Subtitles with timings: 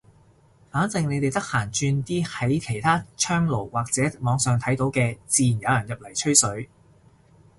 [0.71, 6.67] 反正你哋得閒轉啲喺其他窗爐或者網上睇到嘅，自然有人入嚟吹水。